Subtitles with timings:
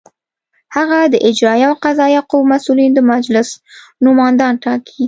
[0.75, 3.49] هغه د اجرائیه او قضائیه قواوو مسؤلین او د مجلس
[4.03, 4.97] نوماندان ټاکي.